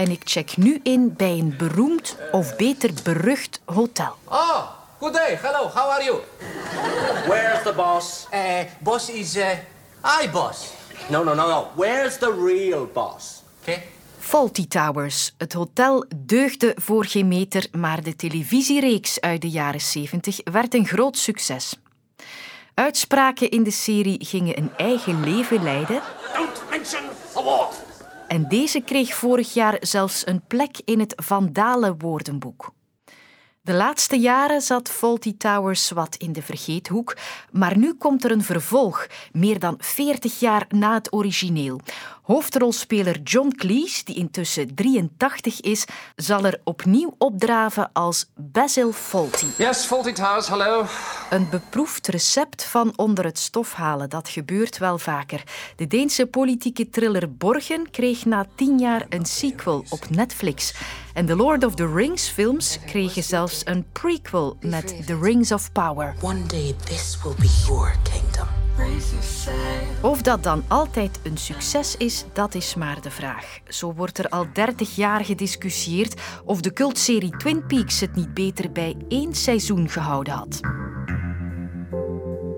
En 0.03 0.11
ik 0.11 0.21
check 0.25 0.57
nu 0.57 0.81
in 0.83 1.15
bij 1.17 1.39
een 1.39 1.55
beroemd 1.59 2.17
of 2.31 2.57
beter 2.57 2.91
berucht 3.03 3.61
hotel. 3.65 4.17
Oh, 4.25 4.63
good 5.01 5.13
day. 5.13 5.39
Hello, 5.43 5.69
how 5.69 5.91
are 5.91 6.05
you? 6.05 6.21
Where's 7.27 7.63
the 7.63 7.73
boss? 7.77 8.27
Uh, 8.35 8.41
boss 8.79 9.11
is... 9.11 9.37
Uh, 9.37 9.51
I 10.23 10.31
boss. 10.31 10.73
No, 11.09 11.25
no, 11.25 11.35
no, 11.35 11.49
no. 11.49 11.67
Where's 11.75 12.19
the 12.19 12.45
real 12.45 12.91
boss? 12.93 13.43
Okay? 13.61 13.83
Faulty 14.19 14.69
Towers. 14.69 15.35
Het 15.39 15.53
hotel 15.53 16.05
deugde 16.17 16.77
voor 16.77 17.05
geen 17.05 17.29
meter, 17.29 17.67
maar 17.73 18.03
de 18.03 18.17
televisiereeks 18.17 19.21
uit 19.21 19.41
de 19.41 19.51
jaren 19.51 19.81
70 19.81 20.41
werd 20.45 20.75
een 20.75 20.87
groot 20.87 21.17
succes. 21.17 21.81
Uitspraken 22.75 23.51
in 23.51 23.63
de 23.63 23.71
serie 23.71 24.25
gingen 24.25 24.59
een 24.59 24.71
eigen 24.77 25.25
leven 25.25 25.63
leiden. 25.63 26.03
Don't 26.35 26.63
mention 26.71 27.03
award. 27.35 27.82
En 28.33 28.49
deze 28.49 28.81
kreeg 28.81 29.15
vorig 29.15 29.55
jaar 29.55 29.77
zelfs 29.81 30.27
een 30.27 30.43
plek 30.47 30.81
in 30.85 31.01
het 31.01 31.13
Vandalen 31.17 31.99
woordenboek. 31.99 32.73
De 33.63 33.73
laatste 33.73 34.17
jaren 34.17 34.61
zat 34.61 34.89
Faulty 34.89 35.37
Towers 35.37 35.91
wat 35.91 36.17
in 36.17 36.33
de 36.33 36.43
vergeethoek, 36.43 37.17
maar 37.51 37.77
nu 37.79 37.95
komt 37.95 38.25
er 38.25 38.31
een 38.31 38.43
vervolg, 38.43 39.07
meer 39.33 39.59
dan 39.59 39.75
40 39.79 40.41
jaar 40.41 40.65
na 40.69 40.95
het 40.95 41.13
origineel. 41.13 41.81
Hoofdrolspeler 42.23 43.21
John 43.21 43.53
Cleese, 43.57 44.05
die 44.05 44.15
intussen 44.15 44.75
83 44.75 45.61
is, 45.61 45.85
zal 46.17 46.45
er 46.45 46.61
opnieuw 46.65 47.15
opdraven 47.19 47.91
als 47.93 48.31
Basil 48.37 48.93
Fawlty. 48.93 49.47
Yes, 49.59 49.85
Faulty 49.85 50.13
Towers, 50.13 50.47
hallo. 50.47 50.87
Een 51.31 51.49
beproefd 51.51 52.07
recept 52.07 52.65
van 52.65 52.93
onder 52.97 53.25
het 53.25 53.39
stof 53.39 53.73
halen, 53.73 54.11
dat 54.11 54.29
gebeurt 54.29 54.79
wel 54.79 54.99
vaker. 54.99 55.43
De 55.77 55.87
Deense 55.87 56.27
politieke 56.27 56.91
thriller 56.91 57.37
Borgen 57.37 57.91
kreeg 57.91 58.25
na 58.25 58.47
tien 58.55 58.79
jaar 58.79 59.07
een 59.09 59.27
sequel 59.27 59.85
op 59.89 60.11
Netflix. 60.11 60.75
En 61.15 61.27
de 61.27 61.37
Lord 61.37 61.65
of 61.65 61.75
the 61.75 61.93
Rings 61.95 62.29
films 62.29 62.79
kregen 62.87 63.23
zelfs 63.23 63.61
een 63.65 63.87
prequel 63.93 64.57
met 64.61 65.07
The 65.07 65.19
Rings 65.19 65.53
of 65.53 65.73
Power. 65.73 66.15
One 66.21 66.47
day 66.47 66.75
this 66.85 67.19
will 67.23 67.35
be 67.39 67.63
your 67.67 67.95
kingdom. 68.03 68.62
Of 70.01 70.23
dat 70.23 70.43
dan 70.43 70.65
altijd 70.69 71.21
een 71.23 71.37
succes 71.37 71.97
is, 71.97 72.25
dat 72.33 72.55
is 72.55 72.75
maar 72.75 73.01
de 73.01 73.11
vraag. 73.11 73.59
Zo 73.69 73.95
wordt 73.95 74.19
er 74.19 74.29
al 74.29 74.47
30 74.53 74.97
jaar 74.97 75.25
gediscussieerd 75.25 76.21
of 76.45 76.61
de 76.61 76.73
cultserie 76.73 77.37
Twin 77.37 77.67
Peaks 77.67 78.01
het 78.01 78.15
niet 78.15 78.35
beter 78.35 78.73
bij 78.73 78.97
één 79.09 79.35
seizoen 79.35 79.89
gehouden 79.89 80.35
had. 80.35 80.61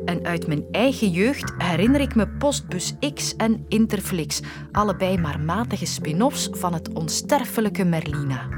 En 0.05 0.25
uit 0.25 0.47
mijn 0.47 0.65
eigen 0.71 1.11
jeugd 1.11 1.53
herinner 1.59 2.01
ik 2.01 2.15
me 2.15 2.29
Postbus 2.29 2.95
X 3.15 3.37
en 3.37 3.65
Interflix, 3.69 4.41
allebei 4.73 5.19
maar 5.19 5.41
matige 5.41 5.87
spin-offs 5.87 6.49
van 6.53 6.75
het 6.75 6.93
onsterfelijke 6.93 7.85
Merlina. 7.85 8.49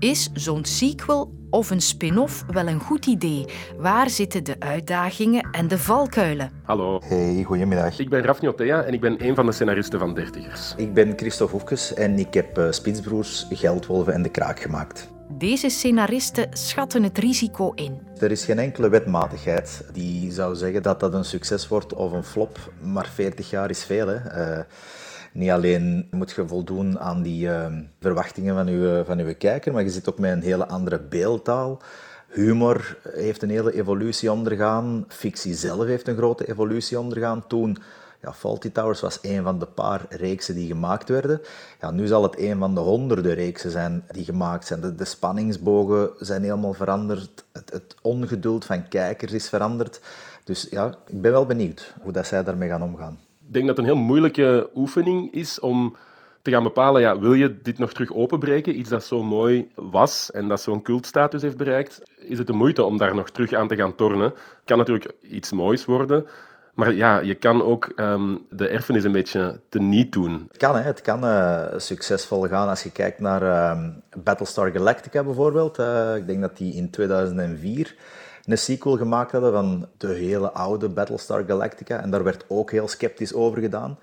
Is 0.00 0.30
zo'n 0.34 0.64
sequel 0.64 1.32
of 1.50 1.70
een 1.70 1.80
spin-off 1.80 2.44
wel 2.50 2.66
een 2.66 2.80
goed 2.80 3.06
idee? 3.06 3.44
Waar 3.78 4.10
zitten 4.10 4.44
de 4.44 4.56
uitdagingen 4.58 5.48
en 5.52 5.68
de 5.68 5.78
valkuilen? 5.78 6.50
Hallo. 6.62 7.00
Hey, 7.04 7.42
goedemiddag. 7.46 7.98
Ik 7.98 8.08
ben 8.08 8.22
Rafni 8.22 8.48
Otea 8.48 8.82
en 8.82 8.92
ik 8.92 9.00
ben 9.00 9.24
een 9.24 9.34
van 9.34 9.46
de 9.46 9.52
scenaristen 9.52 9.98
van 9.98 10.14
Dertigers. 10.14 10.74
Ik 10.76 10.94
ben 10.94 11.12
Christophe 11.16 11.52
Hoefkes 11.52 11.94
en 11.94 12.18
ik 12.18 12.34
heb 12.34 12.58
uh, 12.58 12.70
Spitsbroers, 12.70 13.46
Geldwolven 13.50 14.12
en 14.12 14.22
De 14.22 14.28
Kraak 14.28 14.60
gemaakt. 14.60 15.08
Deze 15.28 15.68
scenaristen 15.68 16.48
schatten 16.52 17.02
het 17.02 17.18
risico 17.18 17.72
in. 17.74 18.00
Er 18.18 18.30
is 18.30 18.44
geen 18.44 18.58
enkele 18.58 18.88
wetmatigheid 18.88 19.84
die 19.92 20.32
zou 20.32 20.54
zeggen 20.54 20.82
dat 20.82 21.00
dat 21.00 21.14
een 21.14 21.24
succes 21.24 21.68
wordt 21.68 21.94
of 21.94 22.12
een 22.12 22.24
flop, 22.24 22.72
maar 22.82 23.08
40 23.14 23.50
jaar 23.50 23.70
is 23.70 23.84
veel. 23.84 24.06
Hè? 24.06 24.16
Uh, 24.56 24.64
niet 25.32 25.50
alleen 25.50 26.08
moet 26.10 26.30
je 26.30 26.48
voldoen 26.48 26.98
aan 26.98 27.22
die 27.22 27.46
uh, 27.46 27.66
verwachtingen 28.00 28.54
van 28.54 28.66
je, 28.66 29.02
van 29.06 29.18
uw 29.18 29.34
kijker, 29.38 29.72
maar 29.72 29.82
je 29.82 29.90
zit 29.90 30.08
ook 30.08 30.18
met 30.18 30.32
een 30.32 30.42
hele 30.42 30.66
andere 30.66 31.00
beeldtaal. 31.00 31.80
Humor 32.30 32.98
heeft 33.08 33.42
een 33.42 33.50
hele 33.50 33.72
evolutie 33.74 34.32
ondergaan. 34.32 35.04
Fictie 35.08 35.54
zelf 35.54 35.84
heeft 35.84 36.08
een 36.08 36.16
grote 36.16 36.48
evolutie 36.48 37.00
ondergaan. 37.00 37.46
Toen, 37.46 37.76
ja, 38.22 38.32
Faulty 38.32 38.70
Towers 38.70 39.00
was 39.00 39.18
een 39.22 39.42
van 39.42 39.58
de 39.58 39.66
paar 39.66 40.06
reeksen 40.08 40.54
die 40.54 40.66
gemaakt 40.66 41.08
werden. 41.08 41.40
Ja, 41.80 41.90
nu 41.90 42.06
zal 42.06 42.22
het 42.22 42.38
een 42.38 42.58
van 42.58 42.74
de 42.74 42.80
honderden 42.80 43.34
reeksen 43.34 43.70
zijn 43.70 44.04
die 44.10 44.24
gemaakt 44.24 44.66
zijn. 44.66 44.80
De, 44.80 44.94
de 44.94 45.04
spanningsbogen 45.04 46.10
zijn 46.18 46.42
helemaal 46.42 46.72
veranderd. 46.72 47.44
Het, 47.52 47.70
het 47.72 47.94
ongeduld 48.02 48.64
van 48.64 48.88
kijkers 48.88 49.32
is 49.32 49.48
veranderd. 49.48 50.00
Dus 50.44 50.66
ja, 50.70 50.94
ik 51.06 51.20
ben 51.20 51.32
wel 51.32 51.46
benieuwd 51.46 51.94
hoe 52.02 52.12
dat 52.12 52.26
zij 52.26 52.44
daarmee 52.44 52.68
gaan 52.68 52.82
omgaan. 52.82 53.18
Ik 53.50 53.56
denk 53.56 53.68
dat 53.68 53.76
het 53.76 53.86
een 53.86 53.92
heel 53.92 54.02
moeilijke 54.04 54.70
oefening 54.74 55.32
is 55.32 55.60
om 55.60 55.96
te 56.42 56.50
gaan 56.50 56.62
bepalen, 56.62 57.00
ja, 57.00 57.18
wil 57.18 57.32
je 57.32 57.60
dit 57.62 57.78
nog 57.78 57.92
terug 57.92 58.12
openbreken? 58.12 58.78
Iets 58.78 58.88
dat 58.88 59.04
zo 59.04 59.22
mooi 59.22 59.70
was 59.74 60.30
en 60.30 60.48
dat 60.48 60.60
zo'n 60.60 60.82
cultstatus 60.82 61.42
heeft 61.42 61.56
bereikt. 61.56 62.02
Is 62.18 62.38
het 62.38 62.46
de 62.46 62.52
moeite 62.52 62.84
om 62.84 62.98
daar 62.98 63.14
nog 63.14 63.30
terug 63.30 63.52
aan 63.52 63.68
te 63.68 63.76
gaan 63.76 63.94
tornen? 63.94 64.34
Kan 64.64 64.78
natuurlijk 64.78 65.12
iets 65.22 65.52
moois 65.52 65.84
worden. 65.84 66.26
Maar 66.74 66.94
ja, 66.94 67.18
je 67.18 67.34
kan 67.34 67.62
ook 67.62 67.92
um, 67.96 68.46
de 68.50 68.68
erfenis 68.68 69.04
een 69.04 69.12
beetje 69.12 69.60
teniet 69.68 70.12
doen. 70.12 70.46
Het 70.48 70.56
kan, 70.56 70.76
hè. 70.76 70.82
het 70.82 71.00
kan 71.00 71.24
uh, 71.24 71.64
succesvol 71.76 72.48
gaan 72.48 72.68
als 72.68 72.82
je 72.82 72.90
kijkt 72.92 73.20
naar 73.20 73.42
uh, 73.42 73.88
Battlestar 74.24 74.70
Galactica 74.70 75.22
bijvoorbeeld. 75.24 75.78
Uh, 75.78 76.16
ik 76.16 76.26
denk 76.26 76.40
dat 76.40 76.56
die 76.56 76.74
in 76.74 76.90
2004 76.90 77.94
een 78.50 78.58
sequel 78.58 78.96
gemaakt 78.96 79.32
hadden 79.32 79.52
van 79.52 79.88
de 79.96 80.12
hele 80.12 80.50
oude 80.52 80.88
Battlestar 80.88 81.44
Galactica. 81.44 82.00
En 82.00 82.10
daar 82.10 82.24
werd 82.24 82.44
ook 82.48 82.70
heel 82.70 82.88
sceptisch 82.88 83.34
over 83.34 83.60
gedaan. 83.60 83.98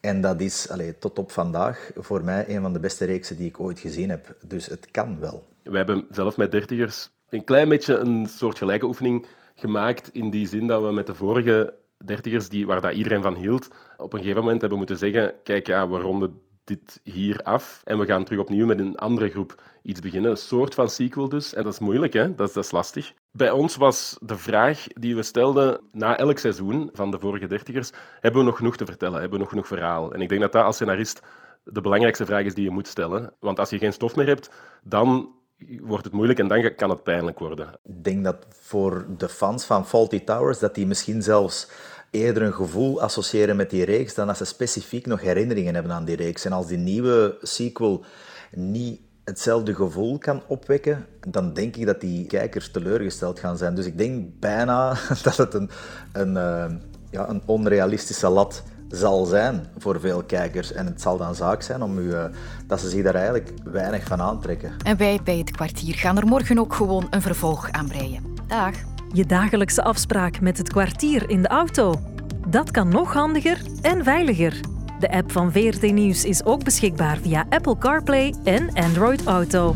En 0.00 0.20
dat 0.20 0.40
is 0.40 0.68
allee, 0.70 0.98
tot 0.98 1.18
op 1.18 1.30
vandaag 1.30 1.90
voor 1.96 2.24
mij 2.24 2.44
een 2.48 2.62
van 2.62 2.72
de 2.72 2.80
beste 2.80 3.04
reeksen 3.04 3.36
die 3.36 3.48
ik 3.48 3.60
ooit 3.60 3.78
gezien 3.78 4.10
heb. 4.10 4.36
Dus 4.46 4.66
het 4.66 4.90
kan 4.90 5.20
wel. 5.20 5.44
We 5.62 5.76
hebben 5.76 6.06
zelf 6.10 6.36
met 6.36 6.52
dertigers 6.52 7.10
een 7.28 7.44
klein 7.44 7.68
beetje 7.68 7.96
een 7.96 8.26
soort 8.26 8.58
gelijke 8.58 8.86
oefening 8.86 9.26
gemaakt. 9.54 10.10
In 10.12 10.30
die 10.30 10.48
zin 10.48 10.66
dat 10.66 10.82
we 10.82 10.92
met 10.92 11.06
de 11.06 11.14
vorige 11.14 11.74
dertigers, 12.04 12.48
die, 12.48 12.66
waar 12.66 12.80
dat 12.80 12.92
iedereen 12.92 13.22
van 13.22 13.34
hield, 13.34 13.68
op 13.96 14.12
een 14.12 14.18
gegeven 14.18 14.40
moment 14.40 14.60
hebben 14.60 14.78
moeten 14.78 14.98
zeggen: 14.98 15.34
kijk, 15.42 15.66
ja, 15.66 15.88
we 15.88 15.98
ronden 15.98 16.40
dit 16.64 17.00
hier 17.02 17.42
af 17.42 17.80
en 17.84 17.98
we 17.98 18.06
gaan 18.06 18.24
terug 18.24 18.40
opnieuw 18.40 18.66
met 18.66 18.78
een 18.78 18.96
andere 18.96 19.28
groep 19.28 19.62
iets 19.82 20.00
beginnen. 20.00 20.30
Een 20.30 20.36
soort 20.36 20.74
van 20.74 20.88
sequel 20.88 21.28
dus. 21.28 21.54
En 21.54 21.62
dat 21.62 21.72
is 21.72 21.78
moeilijk, 21.78 22.12
hè? 22.12 22.34
Dat, 22.34 22.48
is, 22.48 22.54
dat 22.54 22.64
is 22.64 22.70
lastig. 22.70 23.12
Bij 23.30 23.50
ons 23.50 23.76
was 23.76 24.16
de 24.20 24.36
vraag 24.36 24.86
die 24.86 25.16
we 25.16 25.22
stelden 25.22 25.80
na 25.92 26.18
elk 26.18 26.38
seizoen 26.38 26.90
van 26.92 27.10
de 27.10 27.18
vorige 27.18 27.46
dertigers, 27.46 27.90
hebben 28.20 28.40
we 28.40 28.46
nog 28.46 28.56
genoeg 28.56 28.76
te 28.76 28.84
vertellen? 28.84 29.20
Hebben 29.20 29.32
we 29.32 29.38
nog 29.38 29.48
genoeg 29.48 29.66
verhaal? 29.66 30.12
En 30.12 30.20
ik 30.20 30.28
denk 30.28 30.40
dat 30.40 30.52
dat 30.52 30.64
als 30.64 30.74
scenarist 30.74 31.22
de 31.64 31.80
belangrijkste 31.80 32.26
vraag 32.26 32.44
is 32.44 32.54
die 32.54 32.64
je 32.64 32.70
moet 32.70 32.88
stellen. 32.88 33.32
Want 33.40 33.58
als 33.58 33.70
je 33.70 33.78
geen 33.78 33.92
stof 33.92 34.16
meer 34.16 34.26
hebt, 34.26 34.50
dan 34.82 35.34
wordt 35.80 36.04
het 36.04 36.12
moeilijk 36.12 36.38
en 36.38 36.48
dan 36.48 36.74
kan 36.74 36.90
het 36.90 37.02
pijnlijk 37.02 37.38
worden. 37.38 37.68
Ik 37.84 38.04
denk 38.04 38.24
dat 38.24 38.46
voor 38.50 39.06
de 39.16 39.28
fans 39.28 39.64
van 39.64 39.86
Faulty 39.86 40.24
Towers, 40.24 40.58
dat 40.58 40.74
die 40.74 40.86
misschien 40.86 41.22
zelfs 41.22 41.68
eerder 42.14 42.42
een 42.42 42.54
gevoel 42.54 43.00
associëren 43.00 43.56
met 43.56 43.70
die 43.70 43.84
reeks 43.84 44.14
dan 44.14 44.26
dat 44.26 44.36
ze 44.36 44.44
specifiek 44.44 45.06
nog 45.06 45.20
herinneringen 45.20 45.74
hebben 45.74 45.92
aan 45.92 46.04
die 46.04 46.16
reeks. 46.16 46.44
En 46.44 46.52
als 46.52 46.66
die 46.66 46.78
nieuwe 46.78 47.36
sequel 47.42 48.04
niet 48.50 49.00
hetzelfde 49.24 49.74
gevoel 49.74 50.18
kan 50.18 50.42
opwekken, 50.46 51.06
dan 51.28 51.52
denk 51.52 51.76
ik 51.76 51.86
dat 51.86 52.00
die 52.00 52.26
kijkers 52.26 52.70
teleurgesteld 52.70 53.38
gaan 53.38 53.56
zijn. 53.56 53.74
Dus 53.74 53.86
ik 53.86 53.98
denk 53.98 54.40
bijna 54.40 54.96
dat 55.22 55.36
het 55.36 55.54
een, 55.54 55.70
een, 56.12 56.34
uh, 56.34 56.64
ja, 57.10 57.28
een 57.28 57.42
onrealistische 57.46 58.28
lat 58.28 58.62
zal 58.88 59.24
zijn 59.24 59.66
voor 59.78 60.00
veel 60.00 60.22
kijkers. 60.22 60.72
En 60.72 60.86
het 60.86 61.00
zal 61.00 61.16
dan 61.16 61.34
zaak 61.34 61.62
zijn 61.62 61.82
om 61.82 61.98
u, 61.98 62.02
uh, 62.02 62.24
dat 62.66 62.80
ze 62.80 62.88
zich 62.88 63.02
daar 63.02 63.14
eigenlijk 63.14 63.52
weinig 63.64 64.04
van 64.04 64.20
aantrekken. 64.20 64.72
En 64.84 64.96
wij 64.96 65.20
bij 65.24 65.38
het 65.38 65.50
kwartier 65.50 65.94
gaan 65.94 66.16
er 66.16 66.26
morgen 66.26 66.58
ook 66.58 66.74
gewoon 66.74 67.06
een 67.10 67.22
vervolg 67.22 67.70
aan 67.70 67.88
breien. 67.88 68.34
Dag. 68.46 68.93
Je 69.14 69.26
dagelijkse 69.26 69.82
afspraak 69.82 70.40
met 70.40 70.58
het 70.58 70.68
kwartier 70.68 71.30
in 71.30 71.42
de 71.42 71.48
auto. 71.48 71.94
Dat 72.46 72.70
kan 72.70 72.88
nog 72.88 73.12
handiger 73.12 73.60
en 73.82 74.04
veiliger. 74.04 74.60
De 74.98 75.10
app 75.10 75.32
van 75.32 75.52
VRT 75.52 75.92
Nieuws 75.92 76.24
is 76.24 76.44
ook 76.44 76.64
beschikbaar 76.64 77.16
via 77.16 77.46
Apple 77.48 77.78
CarPlay 77.78 78.34
en 78.44 78.72
Android 78.72 79.24
Auto. 79.24 79.74